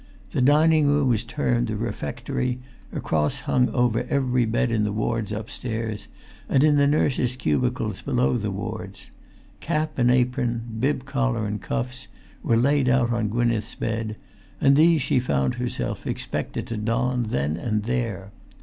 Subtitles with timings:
[0.31, 2.57] The dining room was termed the "refectory";
[2.91, 6.07] a cross hung over every bed in the wards upstairs,
[6.49, 9.11] and in the nurses' cubicles below the wards.
[9.59, 12.07] Cap and apron, bib collar and cuffs,
[12.41, 14.15] were laid out on Gwynneth's bed,
[14.59, 18.31] and these she found her[Pg 352]self expected to don then and there.